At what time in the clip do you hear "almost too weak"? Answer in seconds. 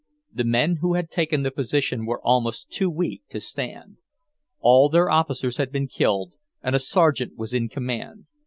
2.25-3.21